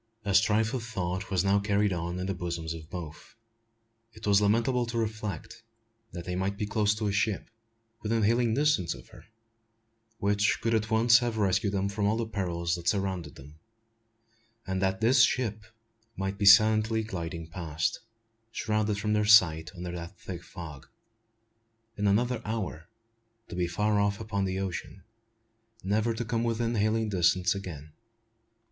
A 0.25 0.33
strife 0.33 0.73
of 0.73 0.81
thought 0.83 1.29
was 1.29 1.43
now 1.43 1.59
carried 1.59 1.93
on 1.93 2.17
in 2.17 2.25
the 2.25 2.33
bosoms 2.33 2.73
of 2.73 2.89
both. 2.89 3.35
It 4.13 4.25
was 4.25 4.41
lamentable 4.41 4.87
to 4.87 4.97
reflect, 4.97 5.61
that 6.11 6.25
they 6.25 6.35
might 6.35 6.57
be 6.57 6.65
close 6.65 6.95
to 6.95 7.07
a 7.07 7.11
ship, 7.11 7.51
within 8.01 8.23
hailing 8.23 8.55
distance 8.55 8.95
of 8.95 9.09
her, 9.09 9.25
which 10.17 10.59
could 10.59 10.73
at 10.73 10.89
once 10.89 11.19
have 11.19 11.37
rescued 11.37 11.73
them 11.73 11.87
from 11.87 12.07
all 12.07 12.17
the 12.17 12.25
perils 12.25 12.73
that 12.73 12.87
surrounded 12.87 13.35
them; 13.35 13.59
and 14.65 14.81
that 14.81 15.01
this 15.01 15.21
ship 15.21 15.65
might 16.17 16.39
be 16.39 16.47
silently 16.47 17.03
gliding 17.03 17.45
past, 17.47 17.99
shrouded 18.51 18.97
from 18.97 19.13
their 19.13 19.23
sight 19.23 19.69
under 19.75 19.91
that 19.91 20.17
thick 20.19 20.41
fog, 20.43 20.87
in 21.95 22.07
another 22.07 22.41
hour 22.43 22.87
to 23.49 23.55
be 23.55 23.67
far 23.67 23.99
off 23.99 24.19
upon 24.19 24.45
the 24.45 24.57
ocean, 24.57 25.03
never 25.83 26.15
to 26.15 26.25
come 26.25 26.43
within 26.43 26.73
hailing 26.73 27.07
distance 27.07 27.53
again! 27.53 27.93